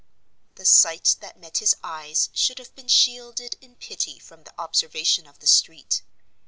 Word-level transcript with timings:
The 0.55 0.65
sight 0.65 1.17
that 1.19 1.39
met 1.39 1.59
his 1.59 1.75
eyes 1.83 2.29
should 2.33 2.57
have 2.57 2.73
been 2.73 2.87
shielded 2.87 3.55
in 3.61 3.75
pity 3.75 4.17
from 4.17 4.45
the 4.45 4.59
observation 4.59 5.27
of 5.27 5.37
the 5.37 5.45
street. 5.47 6.01